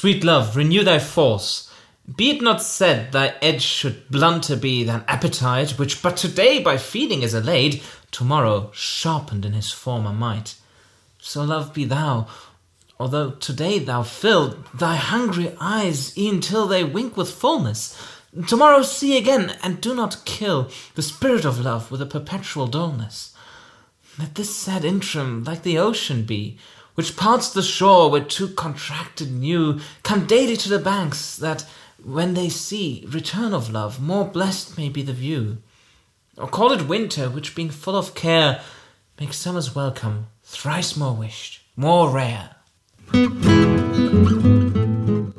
[0.00, 1.68] Sweet love, renew thy force.
[2.16, 6.78] Be it not said thy edge should blunter be than appetite, which but today by
[6.78, 7.82] feeding is allayed,
[8.12, 10.54] tomorrow sharpened in his former might.
[11.18, 12.28] So love be thou,
[13.00, 18.00] although today thou fill thy hungry eyes e'en till they wink with fullness.
[18.46, 23.34] Tomorrow see again, and do not kill the spirit of love with a perpetual dullness.
[24.16, 26.56] Let this sad interim like the ocean be,
[26.98, 31.64] which parts the shore where two contracted new come daily to the banks, that
[32.02, 35.58] when they see return of love, more blessed may be the view.
[36.36, 38.62] Or call it winter, which being full of care,
[39.20, 42.56] makes summer's welcome thrice more wished, more rare.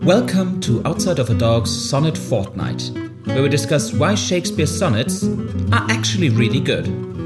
[0.01, 2.89] Welcome to Outside of a Dog's Sonnet Fortnight,
[3.25, 5.25] where we discuss why Shakespeare's sonnets
[5.73, 7.18] are actually really good.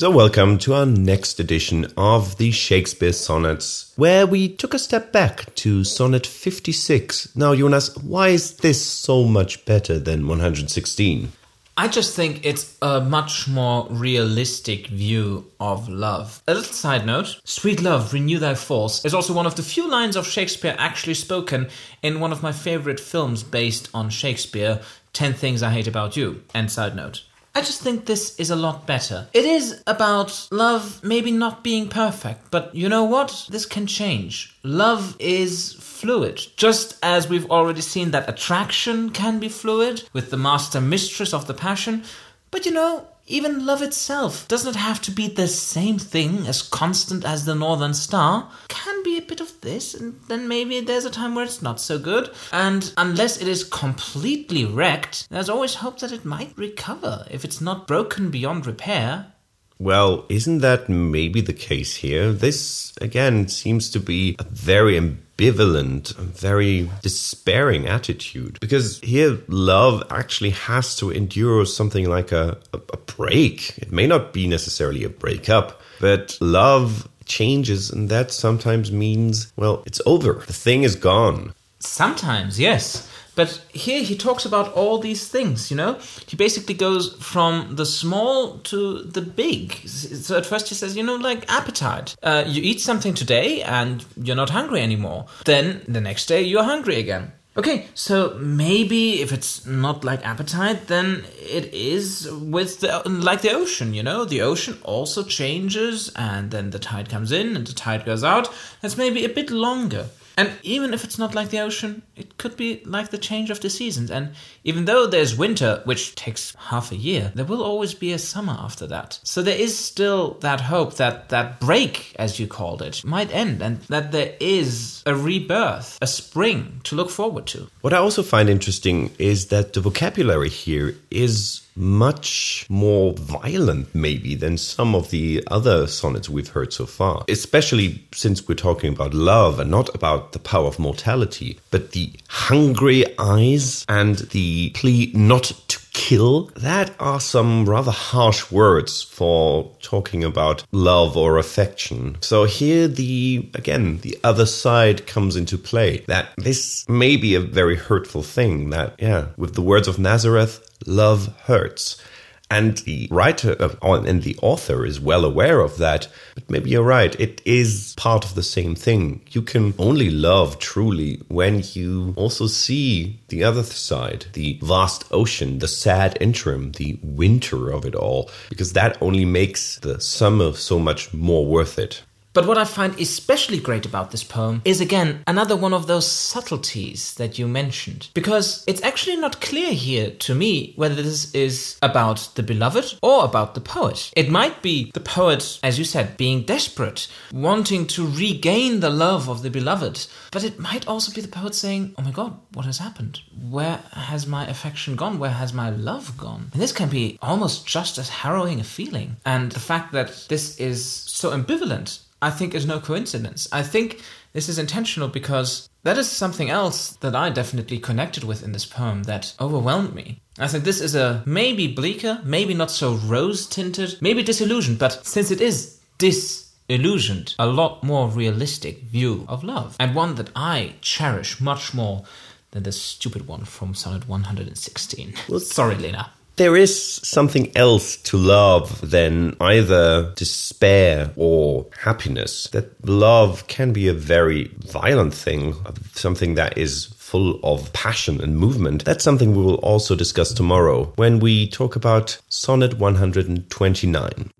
[0.00, 5.12] So, welcome to our next edition of the Shakespeare Sonnets, where we took a step
[5.12, 7.36] back to Sonnet 56.
[7.36, 11.32] Now, Jonas, why is this so much better than 116?
[11.76, 16.42] I just think it's a much more realistic view of love.
[16.48, 19.86] A little side note Sweet love, renew thy force is also one of the few
[19.86, 21.68] lines of Shakespeare actually spoken
[22.02, 24.80] in one of my favorite films based on Shakespeare,
[25.12, 26.42] 10 Things I Hate About You.
[26.54, 27.20] And side note.
[27.54, 29.26] I just think this is a lot better.
[29.34, 33.46] It is about love maybe not being perfect, but you know what?
[33.50, 34.56] This can change.
[34.62, 36.40] Love is fluid.
[36.56, 41.48] Just as we've already seen that attraction can be fluid with the master mistress of
[41.48, 42.04] the passion,
[42.52, 47.24] but you know, even love itself doesn't have to be the same thing as constant
[47.24, 48.50] as the northern star.
[48.68, 51.80] Can be a bit of this, and then maybe there's a time where it's not
[51.80, 52.30] so good.
[52.52, 57.60] And unless it is completely wrecked, there's always hope that it might recover if it's
[57.60, 59.32] not broken beyond repair.
[59.78, 62.32] Well, isn't that maybe the case here?
[62.32, 64.96] This, again, seems to be a very
[65.40, 68.58] ambivalent, very despairing attitude.
[68.60, 73.78] Because here, love actually has to endure something like a, a, a break.
[73.78, 79.82] It may not be necessarily a breakup, but love changes, and that sometimes means, well,
[79.86, 80.42] it's over.
[80.46, 81.54] The thing is gone.
[81.78, 83.08] Sometimes, yes.
[83.34, 85.98] But here he talks about all these things, you know?
[86.26, 89.72] He basically goes from the small to the big.
[89.86, 92.16] So at first he says, you know, like appetite.
[92.22, 95.26] Uh, you eat something today and you're not hungry anymore.
[95.44, 97.32] Then the next day you're hungry again.
[97.56, 103.52] Okay, so maybe if it's not like appetite, then it is with the like the
[103.52, 104.24] ocean, you know?
[104.24, 108.48] The ocean also changes and then the tide comes in and the tide goes out.
[108.80, 110.06] That's maybe a bit longer.
[110.40, 113.60] And even if it's not like the ocean, it could be like the change of
[113.60, 114.10] the seasons.
[114.10, 114.32] And
[114.64, 118.56] even though there's winter, which takes half a year, there will always be a summer
[118.58, 119.20] after that.
[119.22, 123.60] So there is still that hope that that break, as you called it, might end
[123.60, 127.68] and that there is a rebirth, a spring to look forward to.
[127.82, 134.34] What I also find interesting is that the vocabulary here is much more violent, maybe,
[134.34, 137.24] than some of the other sonnets we've heard so far.
[137.28, 142.12] Especially since we're talking about love and not about the power of mortality, but the
[142.28, 146.50] hungry eyes and the plea not to kill.
[146.56, 152.16] That are some rather harsh words for talking about love or affection.
[152.20, 156.04] So here the, again, the other side comes into play.
[156.06, 160.66] That this may be a very hurtful thing that, yeah, with the words of Nazareth,
[160.86, 162.02] love hurts.
[162.50, 166.08] And the writer and the author is well aware of that.
[166.34, 167.18] But maybe you're right.
[167.20, 169.22] It is part of the same thing.
[169.30, 175.60] You can only love truly when you also see the other side, the vast ocean,
[175.60, 180.80] the sad interim, the winter of it all, because that only makes the summer so
[180.80, 182.02] much more worth it.
[182.32, 186.06] But what I find especially great about this poem is again another one of those
[186.06, 188.08] subtleties that you mentioned.
[188.14, 193.24] Because it's actually not clear here to me whether this is about the beloved or
[193.24, 194.12] about the poet.
[194.14, 199.28] It might be the poet, as you said, being desperate, wanting to regain the love
[199.28, 200.06] of the beloved.
[200.30, 203.22] But it might also be the poet saying, Oh my god, what has happened?
[203.50, 205.18] Where has my affection gone?
[205.18, 206.50] Where has my love gone?
[206.52, 209.16] And this can be almost just as harrowing a feeling.
[209.26, 213.48] And the fact that this is so ambivalent I think is no coincidence.
[213.50, 214.00] I think
[214.32, 218.66] this is intentional because that is something else that I definitely connected with in this
[218.66, 220.20] poem that overwhelmed me.
[220.38, 225.06] I think this is a maybe bleaker, maybe not so rose tinted, maybe disillusioned, but
[225.06, 230.74] since it is disillusioned, a lot more realistic view of love, and one that I
[230.82, 232.04] cherish much more
[232.52, 235.14] than the stupid one from Sonnet 116.
[235.28, 236.12] Well, Sorry, Lena.
[236.40, 242.48] There is something else to love than either despair or happiness.
[242.52, 245.54] That love can be a very violent thing,
[245.92, 248.86] something that is full of passion and movement.
[248.86, 254.30] That's something we will also discuss tomorrow when we talk about Sonnet 129.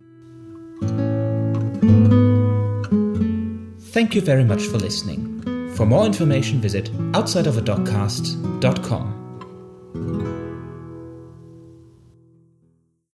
[3.92, 5.74] Thank you very much for listening.
[5.74, 9.19] For more information, visit outsideofadogcast.com.